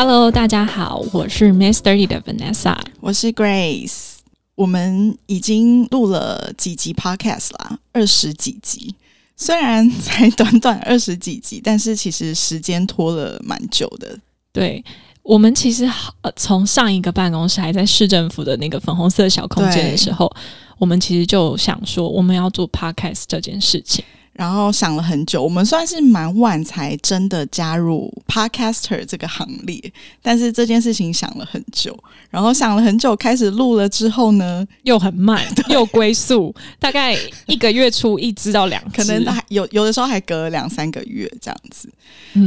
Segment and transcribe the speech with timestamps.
[0.00, 4.18] Hello，大家好，我是 Miss Thirty 的 Vanessa，我是 Grace。
[4.54, 8.94] 我们已经录了几集 Podcast 啦，二十几集。
[9.36, 14.16] 虽然才短短二十几集，但是其实时间拖了蛮久的。
[14.52, 14.84] 对
[15.24, 15.84] 我们其实
[16.20, 20.32] 呃，从上一个办公室还在市政府的那个粉红色小空间的时候，
[20.78, 24.04] 我们其实就想说我们要做 Podcast 这件事情。
[24.38, 29.92] 然后想了很久，我们算是蛮晚才真的加入 Podcaster 这个行列，
[30.22, 31.92] 但是这件事情想了很久，
[32.30, 41.90] 然后想了很久，开始录了之后呢，又很慢， 又归宿，大概一个月出一支到两，可能还有有的时候还隔了两三个月这样子，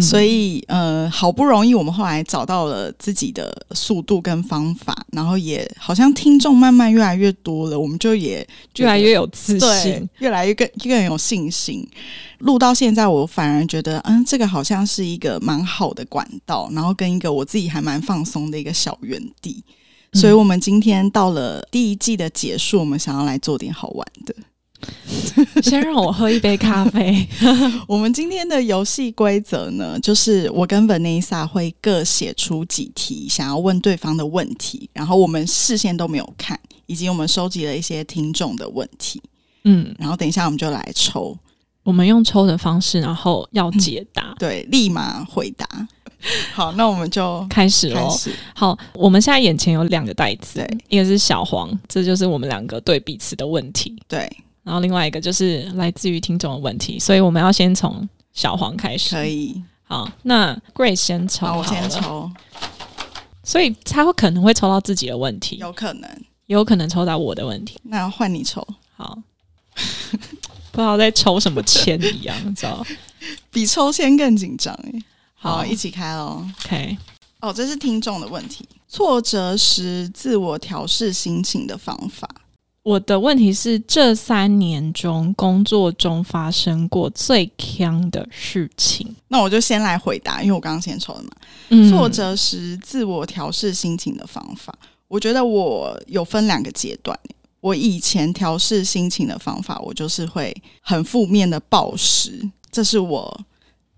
[0.01, 11.80] 所以呃，好不容易我们后来找到了自己的速度跟方法，然后也好像听众慢慢越来越多了，我们就也越来越有自信，越来越更更有信心。
[12.39, 19.63] 录到现在，我反而觉得，嗯，这个好像是一个蛮好的管道，然后跟一个我自己还蛮放松的一个小园地。
[20.13, 24.35] 所以，我们今天到了第一季的结束，我们想要来做点好玩的。
[25.61, 27.25] 先让我喝一杯咖啡。
[27.87, 39.21] 我们今天的游戏规则呢，就是我跟 Vanessa 会各写出几题想要问对方的问题，然后我们事先都没有看，以及我们收集了一些听众的问题。
[39.65, 41.37] 嗯，然后等一下我们就来抽。
[41.83, 45.67] 我们用抽的方式，然后要解答，对，立马回答。
[46.53, 48.15] 好，那我们就开始喽。
[48.53, 53.99] 好，我们现在眼前有两个袋子，一个是小黄，这就是我们两个对彼此的问题。
[54.07, 54.31] 对，
[54.61, 59.15] 然后另外一个就是来自于听众的问题，所以我们要先从小黄开始。
[59.15, 59.59] 可以。
[59.81, 62.31] 好，那 Grace 先抽，我先抽。
[63.43, 66.07] 所以他会可能会抽到自己的问题，有可能，
[66.45, 67.79] 也有可能抽到我的问题。
[67.81, 68.65] 那换你抽，
[68.95, 69.17] 好。
[70.71, 72.85] 不知道在抽什么签一样，你知道？
[73.51, 75.03] 比抽签更紧张哎！
[75.35, 76.45] 好，一起开喽。
[76.65, 76.97] OK。
[77.41, 78.67] 哦，这是听众的问题。
[78.87, 82.29] 挫折时自我调试心情的方法。
[82.83, 89.15] 我的问题是：这三年中工作中发生过最坑的事情。
[89.27, 91.29] 那我就先来回答，因为我刚刚先抽了嘛。
[91.89, 94.73] 挫折时自我调试心情的方法，
[95.07, 97.17] 我觉得我有分两个阶段。
[97.61, 103.45] 我以前调试心情的方法，我就是会很负面的暴食，这是我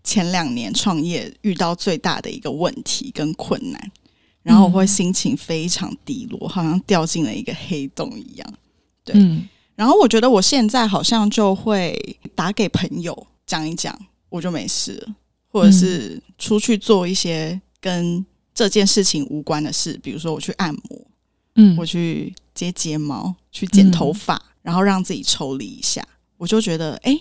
[0.03, 3.91] 前两年创业遇到最大的一个问题跟困难。
[4.43, 8.53] 然后我会心情非常低落，好像掉进了一个黑洞一样。
[9.05, 9.15] 对，
[9.73, 11.97] 然后我觉得我现在好像就会
[12.35, 13.97] 打给朋友讲一讲，
[14.27, 15.15] 我就没事了，
[15.47, 21.07] 或者是出去做一些跟这件事情无关的事，比如说我去按摩，
[21.55, 23.35] 嗯，我去接睫毛。
[23.51, 26.03] 去剪头发，然后让自己抽离一下，
[26.37, 27.15] 我就觉得，哎，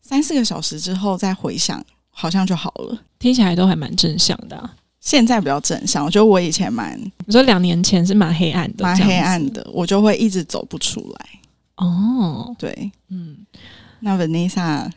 [0.00, 2.98] 三四个小时之后再回想，好像就好了。
[3.18, 4.70] 听起来都还蛮正向的。
[4.98, 11.28] 现在比较正向，我觉得我以前蛮，你说两年前是蛮黑暗的，蛮黑暗的，我就会一直走不出来。
[11.76, 13.36] 哦，对，嗯，
[14.00, 14.90] 那 Vanessa。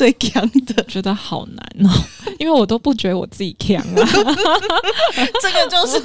[0.00, 1.90] 最强的，觉得好难哦，
[2.40, 4.00] 因为我都不觉得我自己强啊，
[5.42, 6.00] 这个就是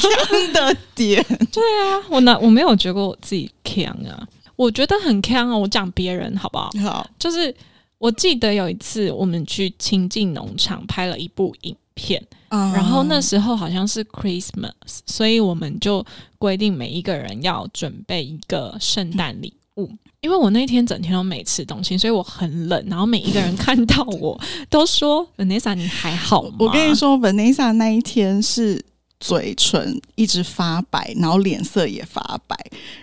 [0.00, 1.22] 强的点。
[1.52, 5.54] 对啊，我呢，我没有觉得我自己强啊，我觉得很强啊。
[5.54, 6.70] 我讲别人好不好？
[6.82, 7.54] 好，就是
[7.98, 16.02] 我记得有一次我们去亲近农场拍了一部影片，然后那时候好像是 Christmas，所以我们就
[16.38, 19.90] 规定每一个人要准备一个圣诞礼物。
[20.24, 22.82] 因为我那天整天都没吃东西，所以我很冷。
[22.88, 24.40] 然后每一个人看到我
[24.70, 28.82] 都说：“Vanessa，你还好吗？”我跟你说，Vanessa 那一天是
[29.20, 32.56] 嘴唇一直发白，然后脸色也发白。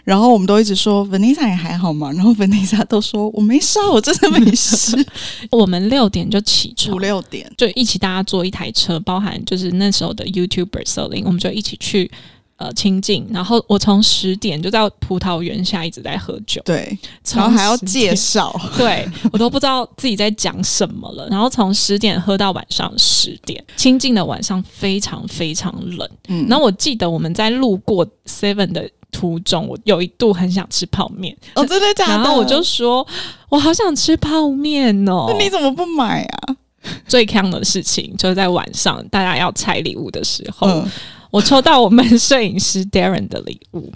[0.04, 4.98] 然后我们都一直说：“Vanessa，也还好吗？”然后 Vanessa 都说：“我没事，我真的没事。
[5.52, 12.10] ”我们六点就起床，五六点就一起大家坐一台车，包含就是那时候的 YouTuber 我们就一起去。
[12.62, 16.96] 呃，清静，然后我从十点就在葡萄园下一直在喝酒，对，
[17.34, 21.28] 然后还要介绍， 对我都不知道自己在讲什么了。
[21.28, 26.08] 然后从十点喝到晚上十点，清静的晚上非常非常冷。
[26.28, 31.36] 嗯，然后我记得我们在路过 Seven 的途中，我有一度很想吃泡面。
[31.56, 32.14] 哦，真的假的？
[32.14, 33.04] 然后我就说，
[33.50, 35.26] 我好想吃泡面哦。
[35.30, 36.56] 那你怎么不买啊？
[37.08, 40.84] 最坑的事情，就是在晚上大家要拆礼物的时候，
[41.32, 43.92] 我抽到我们摄影师 Darren 的礼物，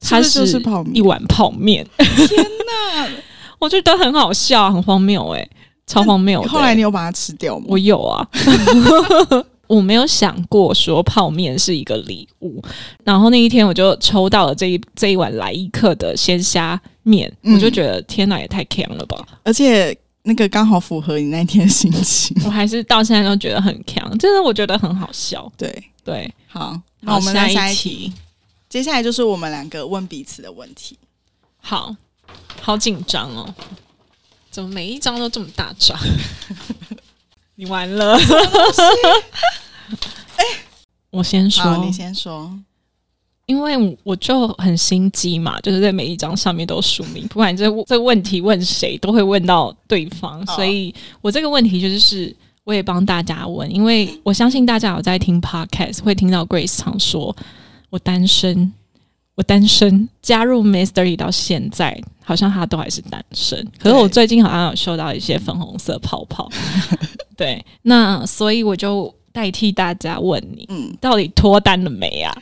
[0.00, 0.60] 它是
[0.92, 1.86] 一碗泡面。
[1.98, 2.28] 天
[2.66, 3.08] 哪，
[3.60, 5.48] 我觉得很好笑，很荒谬哎，
[5.86, 6.42] 超荒谬。
[6.42, 7.66] 后来你有把它吃掉吗？
[7.68, 8.26] 我有啊。
[9.66, 12.62] 我没有想过说泡面是一个礼物，
[13.02, 19.26] 然后那一天我就抽到了这一这一碗来一克的鲜虾面，我就觉得天哪，也太强了吧！
[19.42, 25.50] 而且那个刚好符合你那天的心情， 我还是到现在都觉得很强，真的我觉得很好笑。
[25.56, 25.90] 对。
[26.04, 28.12] 对，好，那我们下一题，
[28.68, 30.98] 接下来就是我们两个问彼此的问题。
[31.62, 31.96] 好
[32.60, 33.54] 好紧张哦，
[34.50, 35.98] 怎么每一张都这么大张？
[37.56, 38.18] 你完了！
[40.36, 40.44] 哎，
[41.08, 42.54] 我先说，你先说，
[43.46, 57.34] 因为我就很心机嘛，就是在每一张上面都署名，不管这这问题问谁，都会问到对方，所以我这个问题就是我也帮大家问，因为我相信大家有在听 podcast，会听到 Grace 常说
[57.90, 58.72] 我单身。
[59.36, 63.68] 我单身，加入 Mystery 到现在，好像他都还是单身。
[63.80, 66.48] 可是我最近好像有收到一些粉红色泡泡，
[67.36, 72.32] 对，那所以我就代替大家问你，嗯，到底脱单了没呀？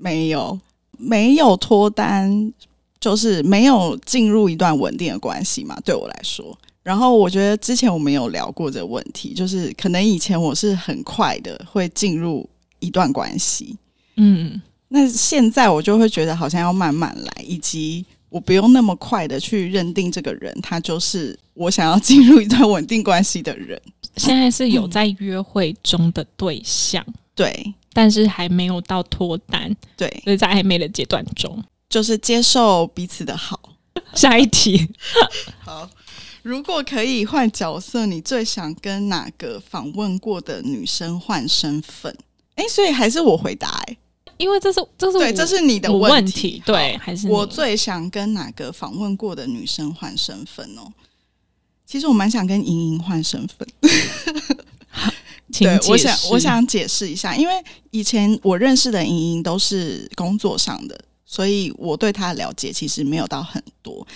[0.00, 0.58] 没有，
[0.96, 2.52] 没有脱单，
[3.00, 5.76] 就是没有进入一段稳定的关系嘛。
[5.84, 12.48] 对我来说，然后我觉得之前我们有聊过这个问题，就是可能以前我是很快的会进入
[12.78, 13.76] 一段关系，
[14.16, 14.60] 嗯。
[14.90, 23.78] 那现在我就会觉得好像要慢慢来，以及我不用那么快的去认定这个人，他就是我想要进入一段稳定关系的人。
[24.16, 27.04] 现在是有在约会中的对象，
[27.38, 33.60] 对，但是还没有到脱单，对，所以在暧昧的阶段中，就是接受彼此的好。
[34.14, 34.88] 下一题，
[35.64, 35.88] 好，
[36.42, 42.16] 如果可以换角色，你最想跟哪个访问过的女生换身份？
[42.56, 43.96] 哎，所以还是我回答哎。
[44.36, 50.92] 因为这是这是对，这是你的问题，对，还是我最想跟哪个访问过的女生换身份哦？
[51.86, 53.68] 其实我蛮想跟莹莹换身份。
[55.52, 57.54] 对，我想我想解释一下，因为
[57.90, 64.06] 以前我认识的莹莹都是工作上的，所以我对她的了解其实没有到很多。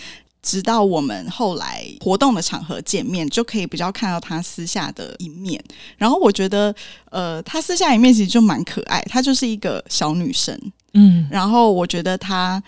[0.42, 5.62] 直到我们后来活动的场合见面，就可以比较看到他私下的一面。
[5.96, 6.74] 然后我觉得，
[7.12, 10.60] 呃，他私下一面其实就蛮可爱，她就是一个小女生，
[10.94, 11.28] 嗯。
[11.30, 12.60] 然后我觉得她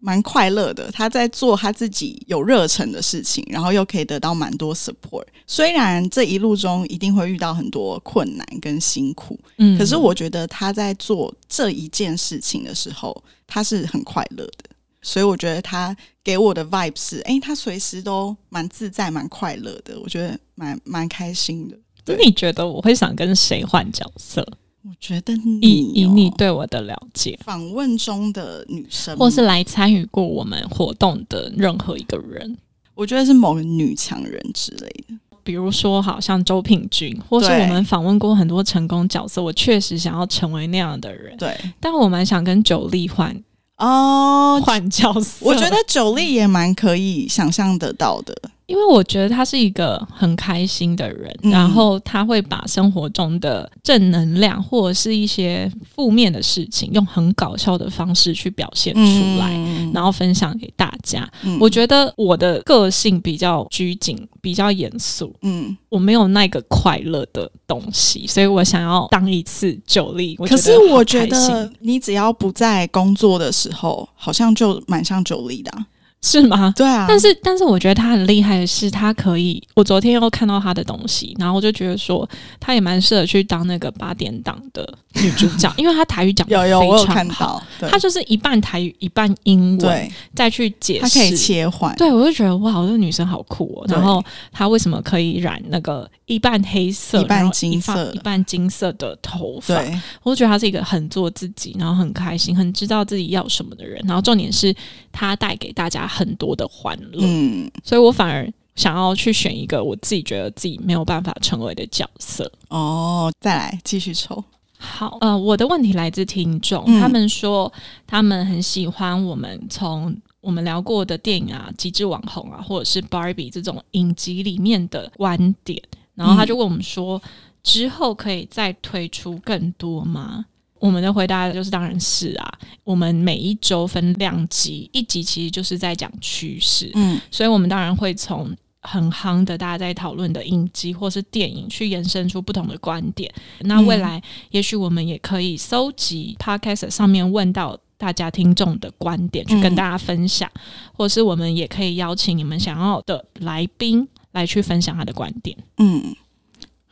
[0.00, 5.24] 蛮快乐的，他在做他自己有热忱的事情，然后又可以得到蛮多 support。
[5.46, 14.70] 虽然这一路中一定会遇到很多困难跟辛苦，嗯，可是我觉得他在做这一件事情的时候，他是很快乐的。
[15.02, 21.76] 所以我觉得他给我的 vibe 是，哎，他随时都蛮自在、蛮快乐的，我觉得蛮蛮开心的。
[22.06, 24.46] 那你觉得我会想跟谁换角色？
[24.82, 32.56] 我觉得以以你对我的了解，访问中的女生，或是来参与过我们活动的任何一个人，
[32.94, 35.14] 我觉得是某个女强人之类的。
[35.42, 41.36] 比如说，好像周品君，或是我们访问过很多成功角色，我确实想要成为那样的人。
[41.36, 43.34] 对，但我蛮想跟九力换。
[43.78, 48.34] 哦，换角色，我觉得九力也蛮可以想象得到的。
[48.70, 59.52] 因为我觉得他是一个很开心的人，然后他会把生活中的正能量或者是一些负面的事情，用很搞笑的方式去表现出来，
[59.92, 61.28] 然后分享给大家。
[61.58, 70.36] 我觉得我的个性比较拘谨，比较严肃，嗯，我没有那个快乐的东西，所以我想要当一次九力。
[70.36, 75.72] 可是我觉得你只要不在工作的时候，好像就蛮像九力的。
[76.22, 76.72] 是吗？
[76.76, 79.62] 对啊，但是但是我觉得他很厉害的是，他可以。
[79.74, 91.94] 我昨天又看到他的东西，然后我就觉得说，他也蛮适合去当那个八点档的女主角， 因为他台语讲有有我有看到，他就是一半台语一半英文，再去解释，他可以切换。
[91.96, 93.86] 对我就觉得哇，这个女生好酷哦。
[93.88, 94.22] 然后
[94.52, 99.82] 她为什么可以染那个一半黑色、一半金色、一半金色的头发？
[100.22, 103.98] 我就觉得她是一个很做自己，然后很开心、很知道自己要什么的人。
[104.06, 104.74] 然后重点是
[105.12, 106.06] 她带给大家。
[106.10, 112.50] 很多的欢乐，嗯，所以我反而想要去选一个我自己觉得自己没有办法成为的角色。
[112.68, 114.42] 哦，再来继续抽。
[114.76, 117.72] 好，呃，我的问题来自听众，他们说
[118.06, 125.80] 他们很喜欢我们从我们聊过的电影啊、极致网红啊，或者是 Barbie 这种影集里面的观点，
[126.14, 127.22] 然后他就问我们说，
[127.62, 130.46] 之后可以再推出更多吗？
[130.80, 132.58] 我们的回答就是，当然是啊。
[132.82, 143.32] 我们每一周分两集，一集其实就是在讲趋势，嗯，所以我们当然会从很夯的，大家在讨论的影集或是电影，去延伸出不同的观点。
[143.60, 144.20] 那未来
[144.50, 150.50] 也许我们也可以搜集 podcast 上面问到大家听众的观点，去跟大家分享，
[150.94, 155.54] 或是我们也可以邀请你们想要的来宾来去分享他的观点。
[155.76, 156.16] 嗯，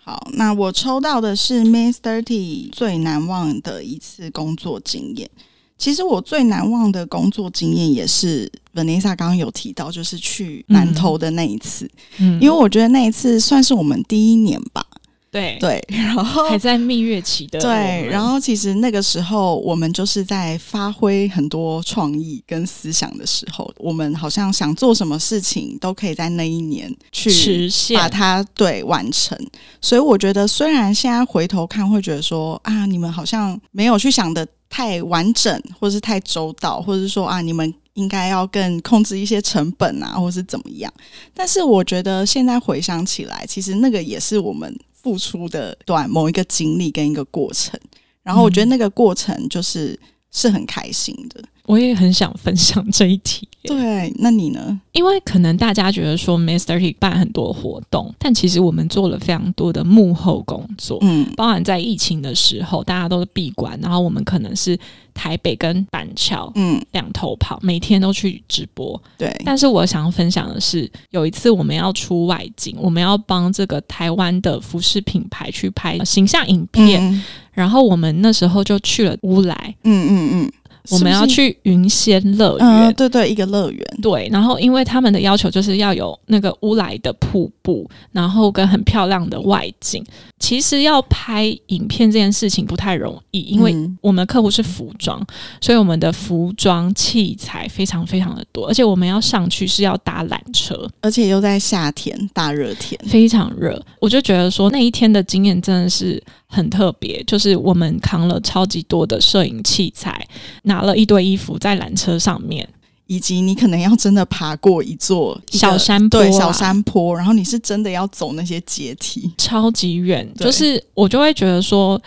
[0.09, 5.29] 好，那我抽到的是 Miss Thirty 最难忘的一次工作经验。
[5.77, 11.87] 其实我最难忘的工作经验也是 Vanessa 刚刚有提到，就是去南投的那一次。
[12.17, 14.83] 嗯，因为我觉得那一次算是我们第一年吧。
[15.30, 17.61] 对对， 然后还在蜜月期的。
[17.61, 29.38] 对，然后其实那个时候我们就是在发挥很多创意跟思想的时候，我们好像想做什么事情都可以在那一年去实现，把它对完成。
[29.80, 34.47] 所以我觉得，虽然现在回头看会觉得说啊，你们好像没有去想的。
[34.70, 40.92] 太完整，或者是太周到，或者是说啊，你们应该要更控制一些成本啊，或者是怎么样？
[41.32, 47.78] 但是我觉得现在回想起来，其实那个也是我们付出的短某一个经历跟一个过程。
[48.23, 49.99] 然后我觉得那个过程就是
[50.31, 51.43] 是很开心的。
[51.69, 53.47] 我也很想分享这一题。
[53.63, 54.81] 对，那你呢？
[54.93, 60.97] 因为可能大家觉得说，Mister T 办很多活动，但其实我们做了非常多的幕后工作。
[61.03, 64.79] 嗯，包含在疫情的时候，大家都是闭关，然后我们可能是
[65.13, 68.99] 台北跟板桥，嗯，两头跑，每天都去直播。
[69.19, 69.31] 对。
[69.45, 77.23] 但是我想要分享的是，有一次我们要出外景，我们要帮这个台湾的服饰品牌去拍形象影片，
[77.53, 79.75] 然后我们那时候就去了乌来。
[79.85, 80.53] 嗯嗯嗯。
[80.90, 83.87] 我们要去云仙乐园，对对，一个乐园。
[84.00, 90.04] 对，然后因为他们的要求就是要有那个乌来的瀑布，然后跟很漂亮的外景。
[90.38, 95.21] 其实要拍影片这件事情不太容易，因为我们的客户是服装，
[95.61, 103.85] 所以我们的服装器材非常非常的多，而且我们要上去是要搭缆车，而且又在夏天大热天，非常热。
[104.00, 110.25] 我就觉得说那一天的经验真的是很特别，就是我们扛了超级多的摄影器材，
[110.62, 112.68] 拿了一堆衣服在缆车上面。
[113.11, 120.30] 以及你可能要真的爬过一座小山坡，对小山坡，然后你是真的要走那些阶梯，超级远。
[120.37, 121.99] 就是我就会觉得说，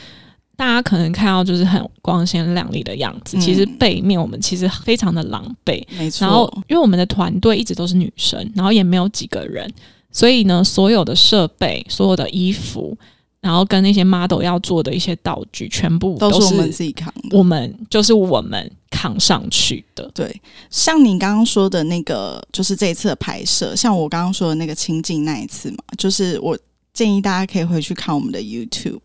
[0.55, 5.83] 大家可能看到就是很光鲜亮丽的样子，其实背面我们其实非常的狼狈。
[5.97, 9.67] 没错，然后因为我们的团队一直都是女生，然后也没有几个人，
[10.11, 12.95] 所以呢，所有的设备、所有的衣服。
[13.41, 17.11] 然后跟那些 model 要做的一些道具，全部都是我们自己扛。
[17.31, 20.09] 我们就是我们扛上去的。
[20.13, 26.57] 对，像你刚刚说的那个，就是这一次的拍摄，像我刚刚说的那个清境那一次嘛，就是我
[26.93, 28.99] 建议大家可以回去看我们的 YouTube。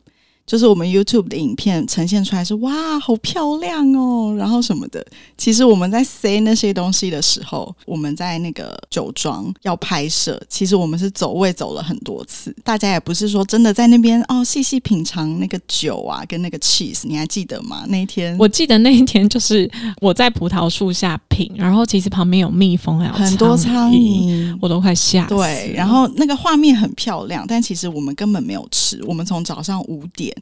[0.46, 5.04] 就是我们 YouTube 的影片呈现出来是哇，好漂亮哦，然后什么的。
[5.36, 12.54] 其实我们在塞那些东西的时候，我们在那个酒庄要拍摄，其实我们是走位走了很多次。
[12.62, 17.84] 大家也不是说真的在那边哦，细细品尝那个酒啊，跟那个 cheese，你还记得吗？
[17.88, 19.68] 那一天我记得那一天就是
[20.00, 25.34] 我在葡萄树下品，然后其实旁边有蜜蜂还有很多苍蝇，我都快吓死。
[25.34, 29.02] 对，然后那个画面很漂亮，但其实我们根本没有吃。
[29.04, 30.34] 我们从早上五点。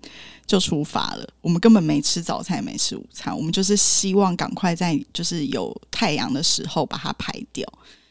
[0.46, 7.66] 就出发了，我们根本没吃早餐，没吃午餐，我们就是希望赶快在就是有太阳的时候把它排掉。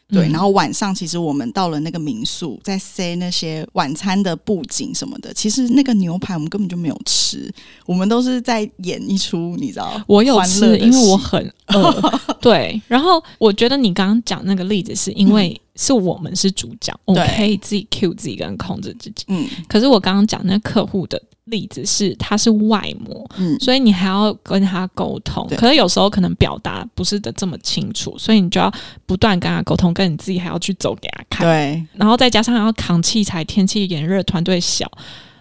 [0.08, 7.52] 对，然后晚上其实我们到了那个民宿，在塞那些晚餐的布景什么的，其实那个牛排我们根本就没有吃，
[7.86, 10.00] 我们都是在演一出，你知道？
[10.06, 12.20] 我有吃，因为我很饿。
[12.40, 19.24] 对，然后我觉得你刚刚讲那个例子，是因为是我们是主角，我可以自己 cue 自己跟控制自己。
[19.28, 21.20] 嗯，可是我刚刚讲那客户的。
[21.46, 28.72] 例子是他是外模，嗯，所以你还要跟他沟通，可是有时候可能表达不是的这么清楚，所以你就要
[29.04, 34.90] 不断跟他沟通，跟你自己还要去走给他看，对，然后再加上要扛器材，天气炎热，团队小，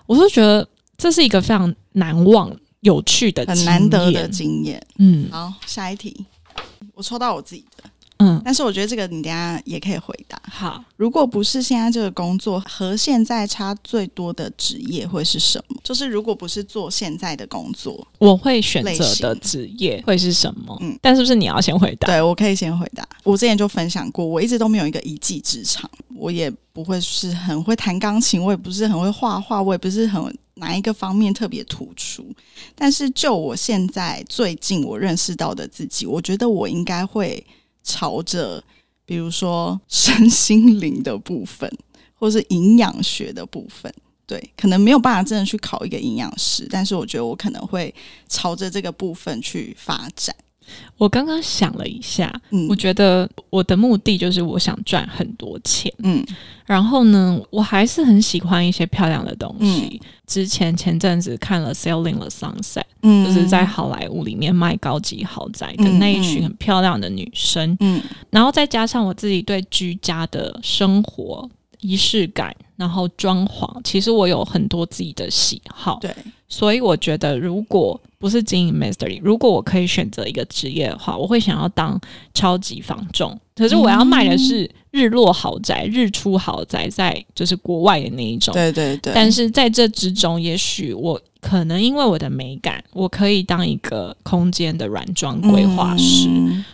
[0.05, 0.67] 我就觉得
[0.98, 4.86] 这是一个非常难忘、有趣的、很难得的经验。
[4.98, 6.25] 嗯，好，下一题，
[6.93, 7.83] 我抽到我自己的。
[8.23, 10.41] 嗯，但是我觉得这个你等下也可以回答。
[10.49, 15.77] 好，如果不是现在这个工作和现在差最多的职业会是什么？
[15.83, 20.77] 就是如果不是做现在的工作，我会选择的职业会是什么？
[20.81, 22.07] 嗯，但是不是你要先回答？
[22.07, 23.05] 对我可以先回答。
[23.23, 32.25] 我之前就分享过，我一直都没有一个一技之长，我也不会是很会弹钢琴，我也不是很会画画，我也不是很哪一个方面特别突出。
[32.75, 37.45] 但是就我现在最近我认识到的自己，我觉得我应该会。
[37.83, 38.63] 朝着，
[39.05, 41.71] 比如说身心灵的部分，
[42.15, 43.93] 或是营养学的部分，
[44.25, 47.93] 对，可能没有办法真的去考一个营养师，但是我觉得我可能会
[48.27, 50.35] 朝着这个部分去发展。
[50.98, 56.25] 我刚刚想了一下，嗯，我觉得我的目的就是我想赚很多钱，嗯，
[56.65, 60.01] 然后呢，我还是很喜欢一些漂亮的东西。
[60.25, 62.62] 之前前阵子看了《Selling the Sunset》，
[63.01, 71.48] 嗯，就是在好莱坞里面卖高级豪宅的那一群很漂亮的女生，嗯，然后再加上我自己对居家的生活
[71.82, 76.15] 仪式感，然后装潢，其实我有很多自己的喜好，对。
[76.48, 81.99] 所以我觉得，如果不是经营 mastery 如果我可以选择一个职业的话，我会想要当
[82.33, 83.37] 超级房仲。
[83.53, 88.53] 可是我要卖的是日落豪宅、日出豪宅，在就是国外的那一种。
[88.53, 89.11] 对对对。
[89.13, 96.29] 但是在这之中，也许我可能因为我的美感，我可以当一个空间的软装规划师。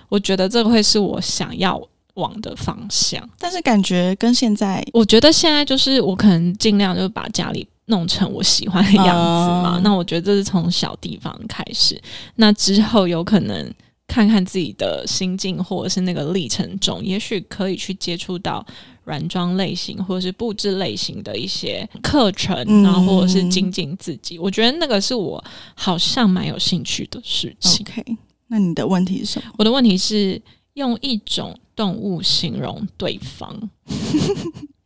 [0.08, 1.82] 我觉得这个会是我想要
[2.14, 3.28] 往的方向。
[3.40, 7.68] 但是感觉跟现在，我觉得现在就是我可能尽量就把家里。
[7.90, 9.80] 弄成我喜欢的样子嘛？
[9.84, 12.02] 那我觉得这是从小地方开始，
[12.36, 13.72] 那之后有可能
[14.08, 18.66] 看看自己的心境，或者是那个历程中，也许可以去接触到
[19.04, 24.40] 软装类型或者是布置类型的一些课程，然后或者是精进自己。
[24.40, 25.44] 我觉得那个是我
[25.76, 27.86] 好像蛮有兴趣的事情。
[27.86, 28.18] OK，
[28.48, 29.52] 那你的问题是什么？
[29.58, 30.42] 我的问题是
[30.74, 33.70] 用一种动物形容对方。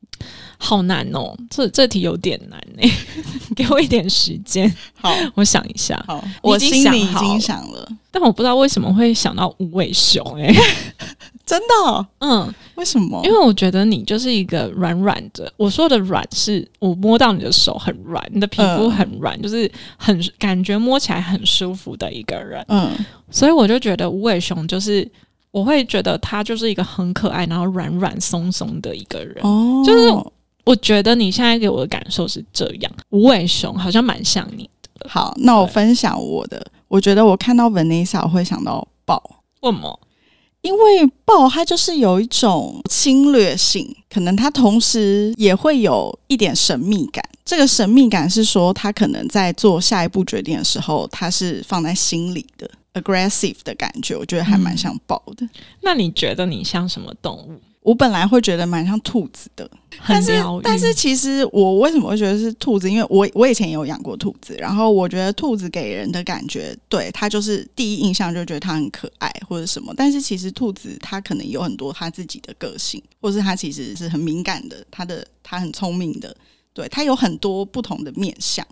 [0.66, 2.90] 好难哦，这这题有点难哎，
[3.54, 6.02] 给我一点时间，好， 我想一下。
[6.08, 10.48] 好，我心里已经想了，但我不知道为什么会想到无尾熊哎，
[11.46, 13.22] 真的，嗯，为什么？
[13.26, 22.90] 因为我觉得你就是一个软软的，我说的软是我摸到你的手很软，你的皮肤很软，就是很感觉摸起来很舒服的一个人，嗯，
[23.30, 25.06] 所以我就觉得无尾熊就是
[25.52, 30.10] 我会觉得他就是一个很可爱，然后软软松松的一个人，哦，就是。
[30.66, 35.10] 我觉得你现在给我的感受是这样，无尾熊好像蛮像你的。
[35.10, 36.66] 好，那我分享我的。
[36.88, 39.22] 我觉得我看到 Vanessa 会想到豹，
[39.62, 40.00] 为什么？
[40.62, 47.22] 因为豹它就是有一种侵略性，可能它同时也会有一点神秘感。
[47.44, 54.16] 这个神秘感是说，它可能在做下一步决定的时候，它是放在心里的，aggressive 的感觉。
[54.16, 55.46] 我觉得还蛮像豹的。
[55.82, 57.60] 那你觉得你像什么动物？
[57.84, 59.70] 我本来会觉得蛮像兔子的，
[60.08, 60.32] 但是
[60.64, 62.90] 但是其实我为什么会觉得是兔子？
[62.90, 69.94] 因为我我以前也有养过兔子，然后我觉得兔子给人的感觉，对它就是第一印象就觉得它很可爱或者什么。
[69.96, 76.36] 但是其实兔子它可能有很多它自己的个性，或是它其实是很敏感的，它的它很聪明的，
[76.74, 78.66] 对它有很多不同的面相。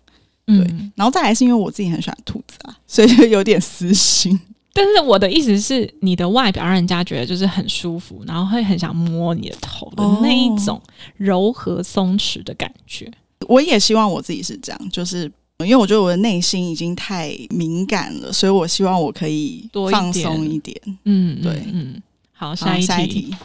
[0.45, 0.57] 对，
[0.95, 4.37] 然后再来是因为我自己很喜欢兔子啊，所以就有点私心。
[4.73, 10.81] 但是我的意思是，你的外表让人家觉得就是很舒服，然后会很想摸你的头的那一种
[11.17, 13.11] 柔和松弛的感觉。
[13.47, 15.23] 我也希望我自己是这样，就是
[15.59, 20.79] 因为我觉得我的内心已经太敏感了，所以我希望我可以多放松一点。
[21.03, 23.35] 嗯，对，嗯，好，下一题，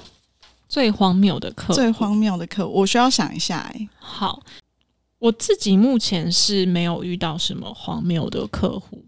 [0.69, 3.71] 最荒谬的课，最荒谬的课，我需要想一下。
[3.75, 4.41] 哎，好，
[5.19, 9.03] 我自己目前是没有遇到什么荒谬的客户。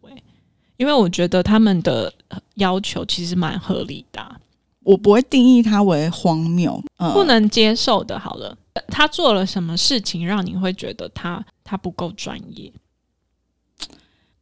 [0.79, 2.12] 因为我觉得他们的
[2.55, 4.41] 要求其实蛮合理的，
[4.85, 8.19] 我不会定义它为荒谬，不能接受的。
[8.19, 12.73] 好了，他做了什么事情让你会觉得他他不够专业？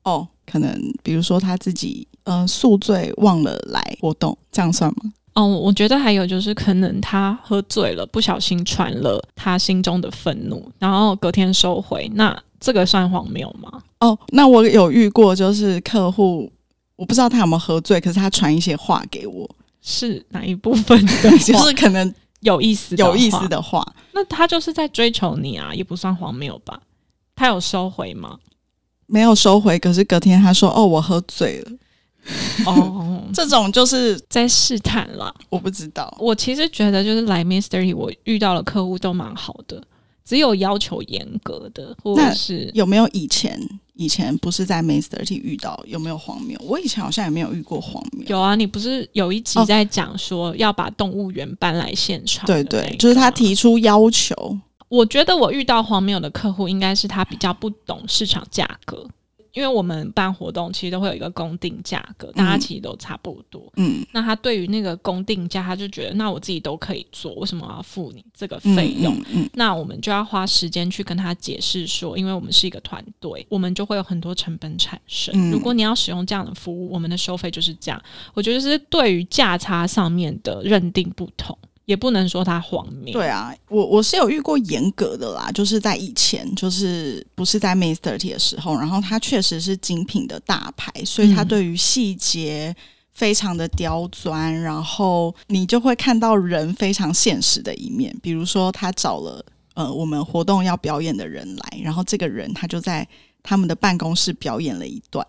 [0.02, 5.12] 哦，可能比如说他自己呃宿醉忘了来活动，这样算吗？
[5.36, 12.36] 哦，我觉得还有就是可能他喝醉了，不小心传了他心中的愤怒，然后隔天收回那。
[12.58, 13.70] 这个算荒谬吗？
[14.00, 16.50] 哦，那我有遇过，就是客户，
[16.96, 19.48] 我不知道他有没有喝醉，可是他传一些话给我，
[19.82, 21.30] 是哪一部分的？
[21.38, 23.86] 就是可能有意思、有意思的话。
[24.14, 26.80] 那他就是在追求你啊，也不算荒谬吧？
[27.36, 28.38] 他有收回吗？
[29.06, 31.70] 没有收回，可是隔天他说：“哦，我喝醉了。”
[32.66, 35.34] 哦， 这种就是在试探了。
[35.48, 39.82] 我不知道，我其实觉得就是来 Mystery，我遇到的客户都蛮好的。
[40.24, 43.56] 只有要求严格的，或者是有没有以前
[43.94, 46.60] 以前不是在 Mystery 遇到有没有荒谬？
[46.64, 48.26] 我以前好像也没有遇过荒谬。
[48.26, 52.44] 有啊，你不是有一集在讲说要把动物园搬来现场？
[52.44, 54.58] 对对，就是他提出要求。
[54.88, 59.06] 我觉得我遇到荒谬的客户，应该是他比较不懂市场价格。
[59.56, 63.72] 因为我们办活动，其实都会有一个公定价格，大家其实都差不多。
[63.76, 69.18] 嗯，那他对于那个公定价，他就觉得，那我自己都可以做，为什么要付你这个费用？
[69.32, 75.50] 嗯，那我们就要花时间去跟他解释说，因为我们是一个团队，我们就会有很多成本产生。
[75.50, 77.98] 如果你要使用这样的服务，我们的收费就是这样。
[78.34, 81.56] 我觉得是对于价差上面的认定不同。
[81.86, 83.12] 也不能说他荒谬。
[83.12, 92.74] 对啊，我我是有遇过严格的啦，就是在以前，就是不是在 May Thirty 的时候，然后他确实是精品的大牌，所以他对于细节
[93.14, 98.14] 非常的刁钻，然后你就会看到人非常现实的一面。
[98.20, 99.44] 比如说，他找了
[99.74, 103.06] 呃我们活动要表演的人来，然后这个人他就在
[103.44, 105.24] 他们的办公室表演了一段，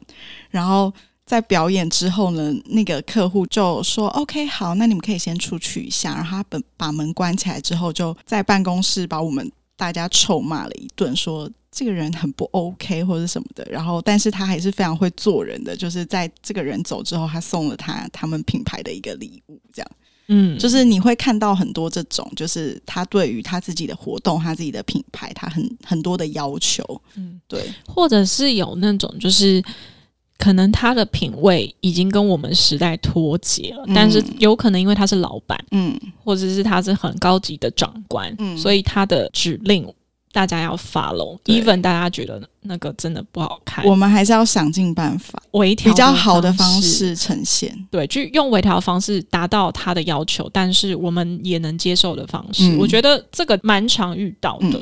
[0.50, 0.92] 然后
[1.28, 11.48] 在表演之后呢，那个客户就说：“OK，好，那你们可以先出去一下。”然后他本把门关起来之后，就在办公室把我们大家臭骂了一顿，说。
[11.70, 19.92] 这个人很不 OK 或者什么的，然后但是他还是非常会做人的，就是在这个人走之后，他送了他他们品牌的一个礼物，这样，
[20.30, 29.64] 嗯，就是你会看到很多这种，就是他对于他自己的活动、他自己的品牌，他很很多的要求，嗯，对，或者是有那种就是
[30.38, 39.88] 可能他的品味已经跟我们时代脱节了，但是有可能因为他是老板，嗯，或者是他是很高级的长官，嗯，所以他的指令。
[40.34, 47.76] 大家要 follow，even 大家觉得那个真的不好看，我们还是要想尽办法微调比较好的方式呈现。
[47.90, 52.76] 对，就用微调方式达到他的要求，但是我们也能接受的方式。
[52.78, 54.80] 我觉得这个蛮常遇到的。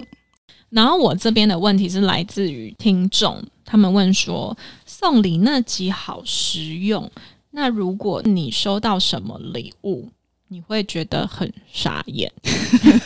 [0.72, 4.58] 然后我这边的问题是来自于听众，他们问说
[4.98, 7.12] 送礼那集好实用，
[7.52, 10.08] 那如果你收到什么礼物，
[10.48, 12.32] 你会觉得很傻眼？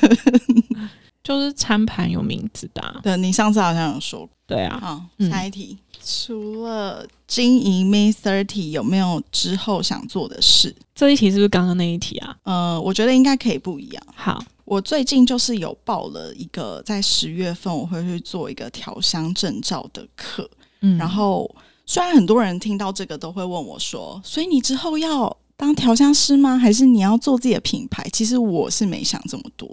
[1.24, 4.80] 就是餐盘有名字的，对你上次好像有说过，对啊。
[4.80, 10.74] 好，下一题，除了经营 May Thirty，有没有之后想做的事？
[10.94, 12.38] 这一题是不是刚刚那一题啊？
[12.44, 14.04] 呃，我觉得应该可以不一样。
[14.16, 20.48] 好，我最近就是有报了一个，在十月份我会去做一个调香证照的课。
[20.82, 21.54] 嗯，然后
[21.90, 26.56] 虽然很多人听到这个都会问我说，所以你之后要当调香师吗？
[26.56, 28.08] 还是你要做自己的品牌？
[28.14, 29.68] 其实我是没想这么多。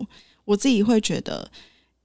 [0.46, 1.46] 我自己会觉得，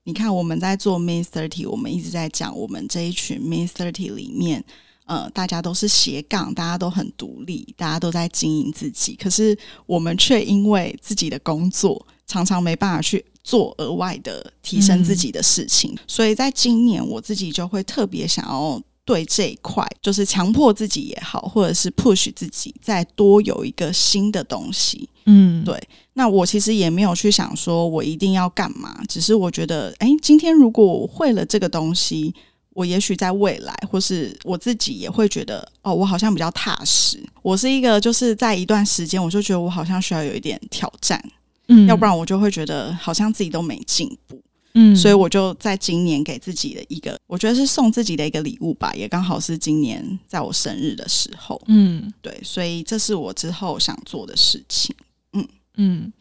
[0.04, 4.62] 你看我们在做 Main Thirty，我们一直在讲我们这一群 Main Thirty 里面，
[5.06, 18.78] 呃，大家都是斜杠，大家都很独立，大家都在经营自己，可是我们却因为自己的工作，常常没办法去做额外的提升自己的事情，所以在今年我自己就会特别想要。
[19.04, 25.08] 对这一块，就是强迫自己也好，或者是 push 自己，再多有一个新的东西。
[25.26, 25.80] 嗯，对。
[26.14, 32.34] 那我其实也没有去想说我一定要干嘛，只是我觉得，哎，今天如果我会了这个东西，
[32.74, 37.22] 我也许在未来，或是我自己也会觉得，哦，我好像比较踏实。
[37.42, 41.22] 我是一个，就是在一段时间，我就觉得我好像需要有一点挑战，
[41.68, 44.40] 嗯，要不然我就会觉得好像自己都没进步。
[44.74, 51.60] 嗯，所以我就在今年给自己的一个，我觉得是送自己的一个礼物吧，也刚好是今年在我生日的时候。
[51.66, 54.94] 嗯，对，所以这是我之后想做的事情。
[55.32, 56.12] 嗯嗯，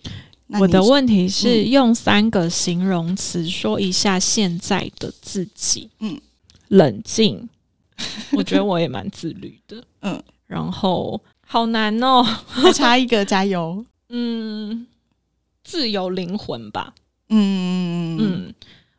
[0.59, 5.89] 我的问题是用三个形容词说一下现在的自己。
[5.99, 6.19] 嗯，
[6.67, 7.47] 冷静，
[8.33, 9.83] 我觉得我也蛮自律的。
[10.01, 13.85] 嗯，然后好难哦，还差一个，加油。
[14.09, 14.87] 嗯，
[15.63, 16.93] 自由灵魂吧。
[17.31, 18.53] 嗯嗯，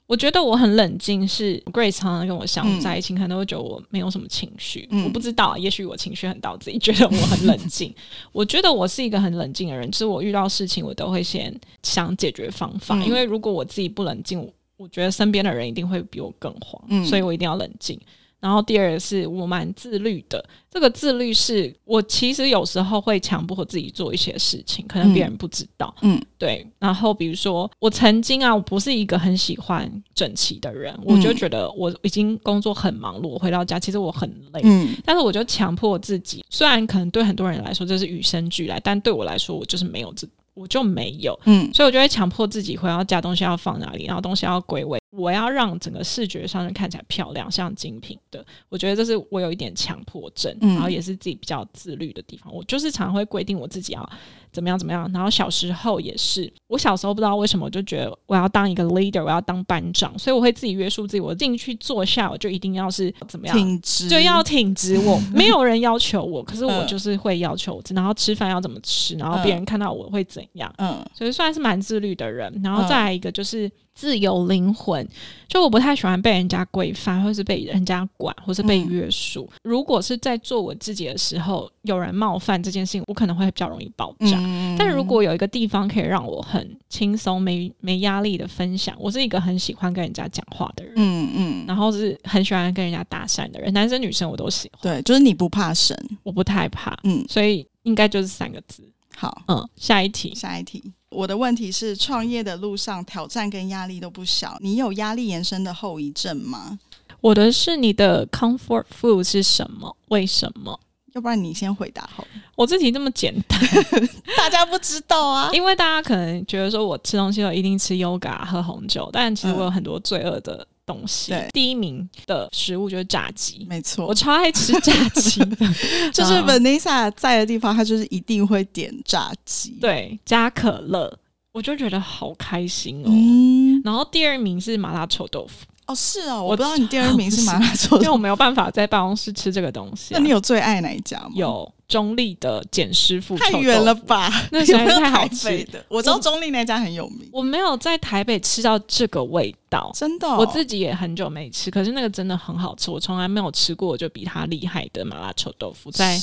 [0.06, 4.88] 我觉得我很冷静，是 Grace 常常跟我相处在一起，可能会觉得我没有什么情绪。
[5.04, 7.94] 我不知道，也许我情绪很到自己觉得我很冷静。
[8.32, 14.40] 我觉得我是一个很冷静的人，就是我遇到事情我都会先想解决方法，因为如果我自己不冷静，
[14.76, 18.00] 我觉得身边的人一定会比我更慌，所以我一定要冷静。
[18.42, 25.94] 然后第二个是我蛮自律的，这个自律是我其实有时候会强迫自己做一些事情，可能别人不知道。
[26.02, 26.66] 嗯，对。
[26.80, 34.60] 然后比如说我曾经啊，我不是一个很喜欢整齐的人，我就觉得我已经工作很忙碌，我回到家其实我很累。
[34.64, 40.26] 嗯，但是我就强迫自己，虽然可能对很多人来说这是与生俱来，但对我来说我就是没有这。
[40.54, 48.44] 我就没有，嗯，所以我就会强迫自己回到家，东西要放哪里，然后东西要归位，我要让整个视觉上看起来漂亮，像精品的。
[48.68, 52.52] 我觉得这是我有一点强迫症，然后也是自己比较自律的地方。
[52.52, 54.10] 我就是常会规定我自己要。
[54.50, 54.78] 怎么样？
[54.78, 55.10] 怎么样？
[55.14, 61.20] 然后小时候也是，我小时候不知道为什么，我就觉得我要当一个 leader，我要当班长，所以我会自己约束自己。
[61.20, 63.56] 我进去坐下，我就一定要是怎么样？
[63.56, 64.98] 挺直，就要挺直。
[64.98, 67.82] 我没有人要求我，可是我就是会要求我。
[67.94, 69.14] 然后吃饭要怎么吃？
[69.16, 70.70] 然后别人看到我会怎样？
[70.76, 72.60] 嗯，所以算是蛮自律的人。
[72.62, 73.70] 然后再来一个就是。
[73.94, 75.06] 自由灵魂，
[75.48, 79.48] 就我不太喜欢被人家规范，或是被人家管，或是被约束。
[79.62, 84.38] 如果是在做我自己的时候，有人冒犯这件事情，我可能会比较容易爆炸。
[84.78, 90.94] 但如果有一个地方可以让我很轻松、没没压力的分享，我是一个很喜欢跟人家讲话的人。
[90.96, 94.80] 嗯嗯，然后是很喜欢跟人家搭讪的人，男生女生我都喜欢。
[94.82, 96.98] 对，就是你不怕神，我不太怕。
[97.04, 98.82] 嗯，所以应该就是三个字。
[99.14, 100.82] 好，嗯，下一题，下一题。
[101.12, 106.78] 我的问题是，创业的路上挑战跟压力都不小，你有压力延伸的后遗症吗？
[107.20, 109.96] 我的是你的 comfort food 是什么？
[110.08, 110.80] 为什么？
[111.14, 112.26] 要不然你先回答好。
[112.56, 113.60] 我我自己这么简单，
[114.38, 121.32] 大家不知道啊，因为大家可能觉得说我吃东西都一定吃 yoga 喝红酒，但其实我有很多罪恶的东西。
[121.52, 125.40] 第一名的食物就是炸鸡，没错，我超爱吃炸鸡，
[126.12, 131.18] 就是 Vanessa 在的地方，他就是一定会点炸鸡，对，加可乐，
[131.52, 133.08] 我就觉得好开心哦。
[133.08, 135.66] 嗯，然后第二名是麻辣臭豆腐。
[135.86, 140.14] 哦，是哦，我不知道你第二名是麻辣臭豆腐，因为我没有办法在办公室吃这个东西。
[140.14, 141.30] 那你有最爱哪一家吗？
[141.34, 141.72] 有。
[141.92, 144.32] 中立的简师傅太远了吧？
[144.50, 145.84] 那实在太好吃的。
[145.90, 150.26] 我知道中立那家很有名，我没有在台北吃到这个味道，真的。
[150.26, 152.90] 我自己也很久没吃，可是那个真的很好吃。
[152.90, 156.18] 我从来没有吃过就比它厉害的麻辣臭豆腐，在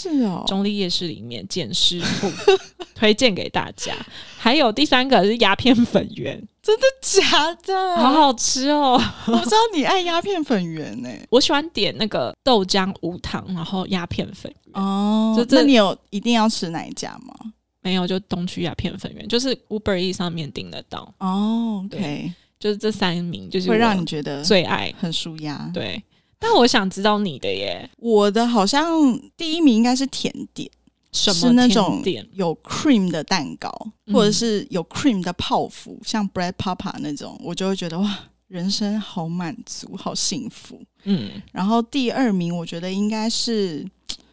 [0.48, 2.32] 中立夜市里面简师傅
[2.96, 3.94] 推荐给大家。
[4.40, 6.42] 还有第三个是鸦片粉圆。
[6.70, 7.98] 真的假的？
[7.98, 8.94] 好好吃哦！
[9.28, 11.10] 我知道你爱鸦片粉圆呢。
[11.32, 15.34] 我喜欢点那个豆浆无糖，然后鸦片粉圆哦。
[15.36, 17.34] 就那你有一定要吃哪一家吗？
[17.82, 21.84] 没有，就东区鸦片粉圆，就是 Uber E 上面订得到哦。
[21.86, 25.72] OK，就是这三名，就是会让你觉得最爱，很舒压。
[25.74, 26.04] 对，
[26.38, 27.90] 但我想知道你的耶。
[27.98, 28.88] 我的好像
[29.36, 30.70] 第一名应该是甜点。
[31.12, 33.70] 是那种有 cream 的蛋糕，
[34.14, 40.80] 或者是有 cream 的泡芙，像 bread papa 那种，我就会觉得哇，人生好满足，好幸福。
[41.04, 43.86] 嗯，然后第二名，我觉得应该是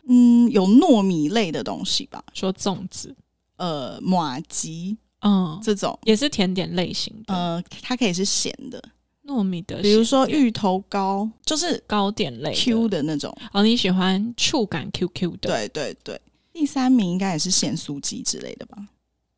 [0.09, 3.15] 嗯，有糯米类的东西吧，说粽子，
[3.57, 8.83] 呃，马吉，嗯，这种也是甜点类型的，呃，它可以是咸的
[9.27, 13.35] 糯米的，比如说芋头糕，就是糕点类 Q 的那种。
[13.53, 15.49] 哦，你喜欢触感 Q Q 的？
[15.49, 16.21] 对对对。
[16.59, 18.79] 第三名应该也是咸酥鸡之类的吧？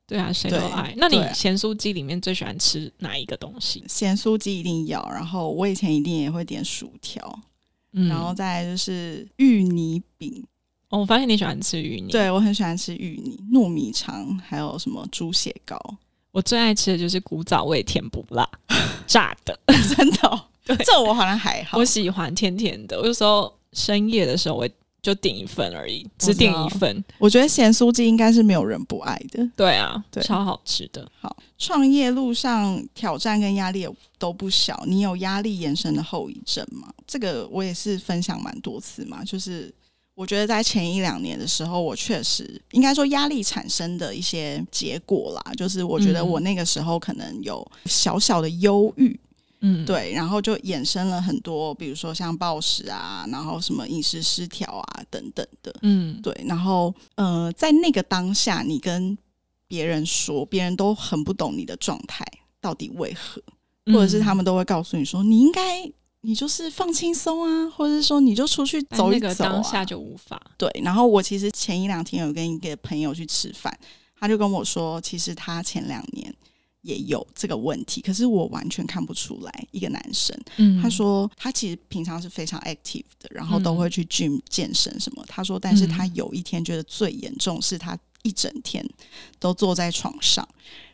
[0.06, 0.94] 对啊，谁都爱。
[0.96, 3.82] 那你咸酥鸡里面最喜欢吃哪一个东西？
[3.88, 7.40] 咸酥鸡一定要，然后我以前一定也会点薯条，
[7.90, 10.44] 然后再就是芋泥饼。
[10.90, 15.76] 哦，我发现你喜欢吃芋泥，对我很喜欢吃芋泥、糯米肠，还有什么猪血糕。
[16.30, 18.48] 我最爱吃的就是古早味甜不辣
[19.08, 19.58] 炸的，
[19.96, 20.46] 真的。
[20.84, 22.96] 这我好像还好，我喜欢甜甜的。
[23.00, 24.68] 我有时候深夜的时候我。
[25.00, 27.04] 就点一份而已，只点一份。
[27.18, 29.48] 我觉得咸酥鸡应该是没有人不爱的。
[29.56, 31.10] 对啊，对，超好吃的。
[31.20, 34.82] 好，创业路上挑战跟压力都不小。
[34.86, 36.92] 你有压力延伸的后遗症吗？
[37.06, 39.22] 这个我也是分享蛮多次嘛。
[39.24, 39.72] 就是
[40.14, 45.52] 我觉得在前一两年的时候，我确实应该说压力产生的一些结果啦。
[45.54, 49.08] 就是我觉得我那个时候可能有小小的忧郁。
[49.08, 49.18] 嗯，
[49.84, 55.74] 对，然后就衍生了很多，比如说像暴食啊，然后什么饮食失调啊等等的。
[55.82, 59.18] 嗯，对，然后呃，在那个当下，你跟
[59.66, 62.24] 别人说，别人都很不懂你的状态
[62.60, 63.42] 到底为何，
[63.86, 65.90] 或者是他们都会告诉你说，你应该
[66.20, 69.34] 你就是放轻松啊，或者是说你就出去走一走啊。
[69.34, 70.70] 当下就无法对。
[70.84, 73.76] 然后我其实前一两天有跟一个朋友去吃饭，
[74.20, 76.32] 他就跟我说，其实他前两年。
[76.82, 79.66] 也有这个问题，可是我完全看不出来。
[79.70, 80.38] 一个男生，
[80.80, 85.24] 他说他其实平常是非常 active 的，然后都会去 gym 健身什么。
[85.26, 88.88] 他说，但是他有一天觉得最严重是他一整天
[89.38, 90.46] 都坐在床上，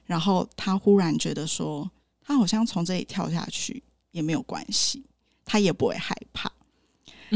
[0.07, 1.91] 然后他忽然觉得说，
[2.23, 5.05] 他好像从这里跳下去也没有关系，
[5.45, 6.51] 他也不会害怕。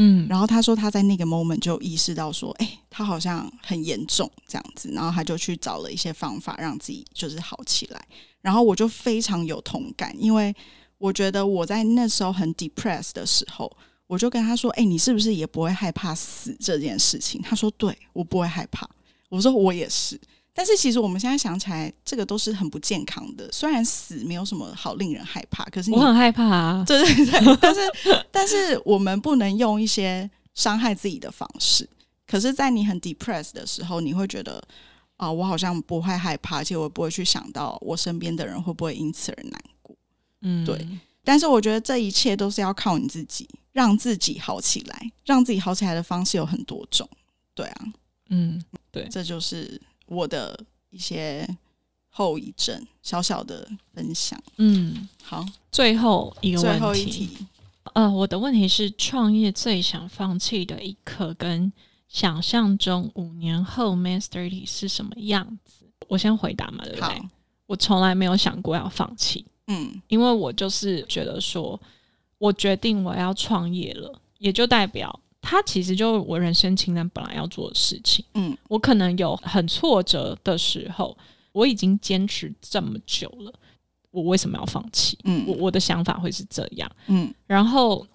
[0.01, 8.01] 嗯，然后他说他在那个 moment 就意识到说，哎，他好像很严重这样子，然后他就去找了一些方法让自己就是好起来。
[8.41, 10.55] 然后我就非常有同感，因为
[10.97, 13.69] 我觉得我在那时候很 depressed 的时候，
[14.07, 18.89] 我就跟他说：“哎，你是不是也不会害怕死这件事情？”他说：“对，我不会害怕。”
[19.27, 20.17] 我说：“我也是。”
[20.59, 23.49] 但是其实我们现在想起来，这个都是很不健康的。
[23.49, 26.83] 虽然死没有什么好令人害怕，可是我很害怕啊！
[26.85, 27.81] 对对对，但是
[28.29, 31.89] 但是我们不能用一些伤害自己的方式。
[32.27, 34.61] 可是，在你很 depressed 的时候，你会觉得。
[35.15, 39.93] 啊，我好像不会害怕，而且我不会去想到我身边的人会不会因此而难过。
[40.43, 40.87] 嗯，对。
[41.25, 45.11] 但是我觉得这一切都是要靠你自己，让自己好起来。
[45.25, 47.05] 让自己好起来的方式有很多种。
[47.53, 47.85] 对啊，
[48.29, 51.47] 嗯，对，这就是我的一些
[52.09, 54.41] 后遗症，小小的分享。
[54.57, 57.37] 嗯，好，最后一个最后一题，
[57.93, 61.71] 呃，我的问题是创业最想放弃的一刻跟。
[62.11, 65.85] 想象中五年后 Master T 是什么样子？
[66.07, 67.21] 我先回答嘛，对不对？
[67.67, 71.79] 我从来没有想过要放弃，嗯，因为我就是觉得说，
[72.39, 81.17] 我决定我要创业了，也就代表它其实就我人生清单本来要做的事情，嗯，我可能有很挫折的时候，
[81.51, 83.53] 我已经坚持这么久了，
[84.11, 85.17] 我为什么要放弃？
[85.23, 88.05] 嗯，我我的想法会是这样，嗯，然后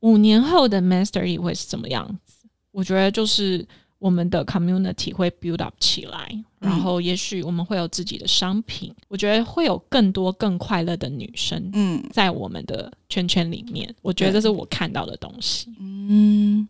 [0.00, 2.46] 五年后的 mastery 会是怎么样子？
[2.72, 3.66] 我觉得就是
[4.02, 8.92] 我们的 community 会 build up 起来，然后也许我们会有自己的商品。
[9.06, 15.72] 我觉得会有更多更快乐的女生，嗯，在我们的圈圈里面，我觉得这是我看到的东西。
[15.78, 16.68] 嗯，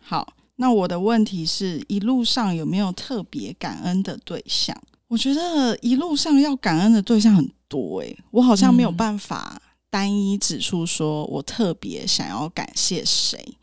[0.00, 4.74] 好，那我的问题是一路上有没有特别感恩的对象？
[5.08, 13.54] 我觉得一路上要感恩的对象很多，诶，我好像没有办法单一指出说我特别想要感谢谁，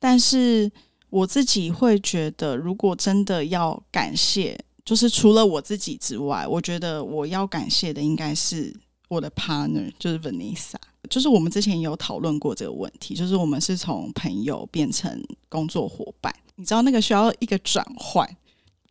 [0.00, 0.68] 但是。
[1.08, 8.74] 我自己会觉得，如果真的要感谢，就是除了我自己之外，我觉得我要感谢的应该是
[9.08, 10.74] 我的 partner，就是 Vanessa。
[11.08, 18.28] 就是我们之前有讨论过这个问题，就是我们是从朋友变成工作伙伴，你知道那个需要一个转换，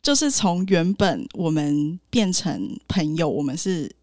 [0.02, 3.94] 就是从原本我们变成朋友，我们是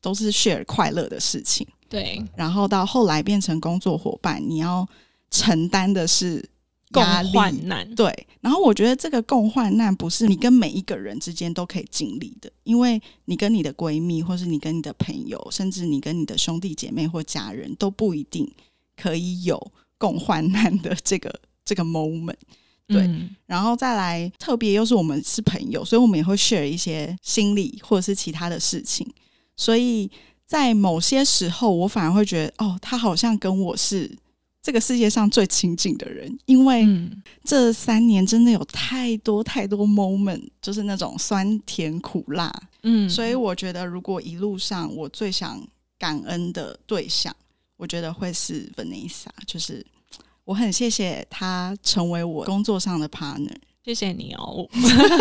[0.00, 4.88] 都是 share 快乐的事情，对，然后到后来变成工作伙伴，你要
[5.30, 6.48] 承担的是。
[6.90, 8.26] 共患难，对。
[8.40, 18.50] 然后我觉得这个共患难不是你跟每一个人之间都可以经历的，因为你跟你的闺蜜，或是你跟你的朋友，甚至你跟你的兄弟姐妹或家人都不一定
[18.96, 22.36] 可以有共患难的这个 这个 moment。
[22.86, 23.10] 对。
[23.46, 29.06] 然后再来，特别又是我们是朋友，所以我们也会 share 一些心理或者是其他的事情。
[29.56, 30.10] 所以
[30.46, 34.16] 在某些时候，我反而会觉得，哦，他好像跟我是。
[34.60, 36.86] 这个世界上最亲近的人，因为
[37.44, 45.66] 这三年真的有太多太多 moment，就是那种酸甜苦辣，嗯，所以我觉得如果一路上我最想
[45.98, 47.34] 感恩的对象，
[47.76, 49.84] 我觉得会是 Vanessa，就是
[50.44, 53.56] 我很谢谢他成为我工作上的 partner。
[53.88, 54.68] 谢谢你哦，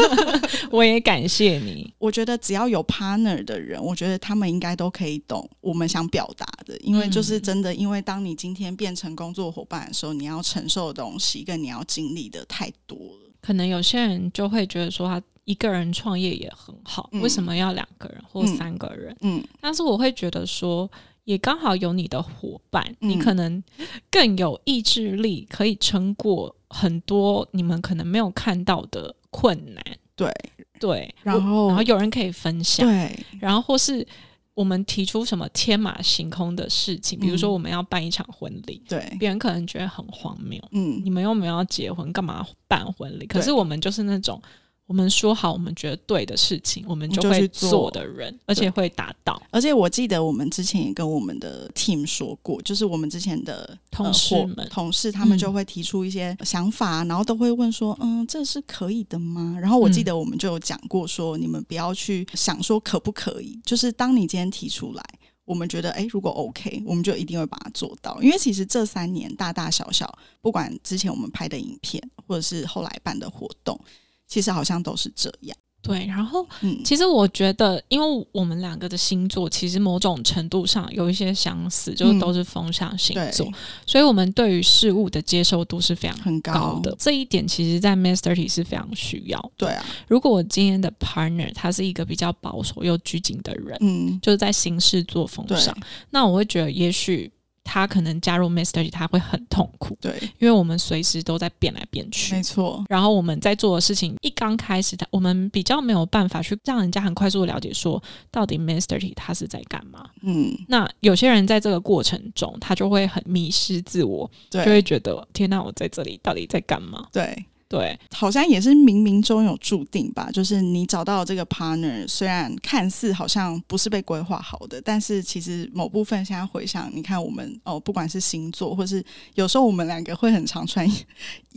[0.71, 1.89] 我也感谢你。
[1.97, 6.77] 我觉得只要有 partner 的人，我觉得他们应该都可以懂我们想表达的。
[6.79, 13.31] 因为就是真的，因为当你今天变成工作伙伴的时候，你要承受的东西跟你要经历的太多了。
[13.39, 19.15] 可能有些人就会觉得说，他一个人创业也很好，为什么要两个人或三个人？
[19.21, 20.91] 嗯，但是我会觉得说。
[21.27, 23.61] 也刚好有你的伙伴，你可能
[24.09, 29.83] 更有意志力，可以撑过很多你们可能没有看到的困难。
[30.15, 30.31] 对。
[30.79, 34.07] 对，然后然后有人可以分享，对，然后或是
[34.53, 43.25] 我们提出什么天马行空的事情，比如说我们要办一场婚礼，对，别人可能觉得很荒谬，嗯，你们又没有要结婚，干嘛办婚礼？
[43.25, 44.39] 可是我们就是那种。
[44.87, 49.41] 我们说好，我们觉得对的事情，我们就会做的人，而且会达到。
[49.51, 65.03] 而且我记得我们之前也跟我们的 team 说过，就是我们之前的同事们、同事他们就会提出一些想法，然后都会问说：“嗯，这是可以的吗？”然后我记得我们就有讲过说：“你们不要去想说可不可以，就是当你今天提出来，
[65.43, 68.17] 我们觉得哎，如果 OK，我们就一定会把它做到。
[68.21, 73.77] 因为其实这三年大大小小，不管之前我们拍的影片，或者是后来办的活动。”
[74.27, 76.05] 其实好像都是这样，对。
[76.05, 83.49] 然后，嗯，其实我觉得，因为我们两个的星座其实某种程度上有一些相似，就是都是风象星座，
[83.85, 86.93] 所以我们对于事物的接受度是非常很高的。
[86.99, 89.51] 这一点其实，在 Master T 是非常需要。
[89.55, 95.75] 对啊，如果我今天的 partner 他是一个比较保守又拘谨的人，嗯，就是在行事作风上，
[96.09, 97.31] 那我会觉得也许。
[97.67, 102.83] 他可能加入 Master，他会很痛苦，对，因为我们随时都在变来变去，没错。
[102.87, 108.01] 然后我们在做的事情一刚开始，他我们比较没有办法去让人家很快速的了解说
[108.31, 110.09] 到底 Master 他是在干嘛。
[110.21, 117.05] 嗯，那有些人在这个过程中，他就会很迷失自我，就会觉得天哪，我在这里到底在干嘛？
[117.11, 117.45] 对。
[117.69, 120.29] 对，好像也是冥冥中有注定吧。
[120.31, 129.03] 就是你找到这个 partner，虽然看似好像不是被规划好的，但是其实某部分现在回想，你看我们哦，不管是星座，或是
[129.35, 130.87] 有时候我们两个会很常穿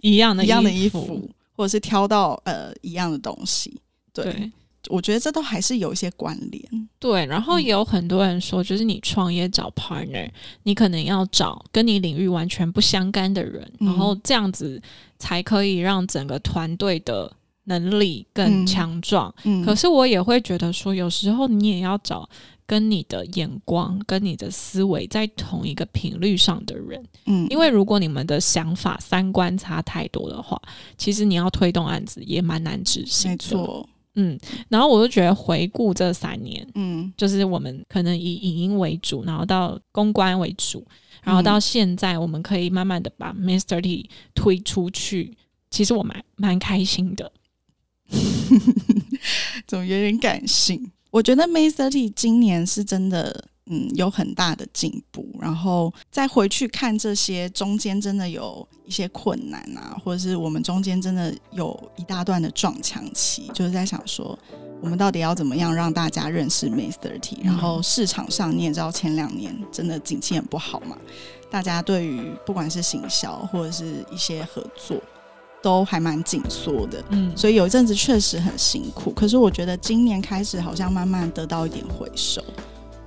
[0.02, 3.80] 一样的一样的衣服，或者是挑到呃一样的东西，
[4.12, 4.50] 对。
[4.88, 7.26] 我觉得这都还是有一些关联，对。
[7.26, 10.28] 然后也有很多人说，就是你创业找 partner，
[10.62, 14.80] 你可能要找跟你领域完全不相干的人，然后这样子
[15.18, 17.30] 才可以让整个团队的
[17.64, 19.32] 能力更强壮。
[19.64, 22.28] 可是我也会觉得说，有时候你也要找
[22.66, 27.04] 跟你的眼光、跟你的思维在同一个频率上的人。
[27.26, 30.60] 嗯，因为如果你们的想法、三观差太多的话，
[30.96, 33.30] 其实你要推动案子也蛮难执行。
[33.30, 33.86] 没错。
[34.14, 34.38] 嗯，
[34.68, 40.86] 然后我就觉得回顾这三年，嗯，就是我们可能以影音为主，然后到公关为主，
[41.22, 45.36] 然后到现在，我们可以慢慢的把 Mister T 推出去，
[45.70, 47.32] 其实我蛮蛮开心的，
[49.66, 50.90] 怎么有点感性？
[51.10, 53.44] 我觉得 Mister T 今年是真的。
[53.72, 64.36] 嗯，有很大的进步，然后再回去看这些中间真的有一些困难啊，或者是我们中间真的有一大段的撞墙期，就是在想说，
[64.80, 67.38] 我们到底要怎么样让大家认识 Master T？
[67.44, 70.98] 然后市场上你也知道，前两年真的景气很不好嘛，
[71.48, 75.00] 大家对于不管是行销或者是一些合作，
[75.62, 79.12] 都还蛮紧缩的，嗯，所以有一阵子确实很辛苦。
[79.12, 82.42] 可是我觉得今年开始好像慢慢得到一点回收。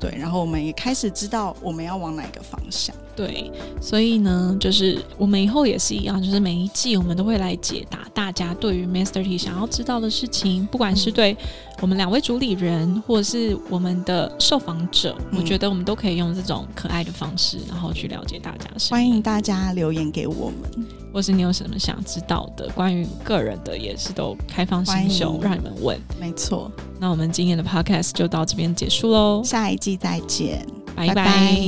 [0.04, 2.93] 对，然后我们也开始知道我们要往哪个方向。
[3.16, 3.51] 对，
[3.82, 11.38] 所以呢，就是我们以后也是一样，就是每一季我们都会来解答大家对于 Master T 想要知道的事情，不管是对
[11.82, 18.68] 我们两位主理人，或者是我们的受访者，我觉得我们都可以用这种可爱的方式，然后去了解大家。
[18.89, 25.99] 欢迎大家留言给我们，或是你有什么想知道的，关于个人的也是都开放心胸，让你们问。
[26.20, 26.72] 没错。
[26.99, 31.59] 那我们今天的 podcast 就到这边结束喽，下一季再见，拜拜。